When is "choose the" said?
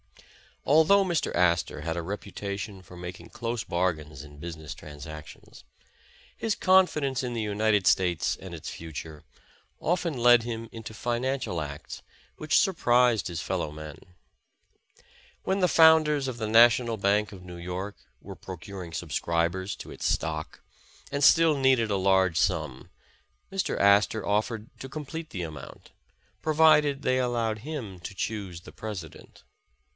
28.15-28.71